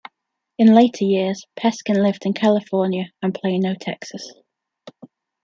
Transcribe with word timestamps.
In 0.57 0.73
later 0.73 1.05
years, 1.05 1.45
Peskin 1.55 2.01
lived 2.01 2.25
in 2.25 2.33
California 2.33 3.11
and 3.21 3.35
Plano, 3.35 3.75
Texas. 3.79 4.33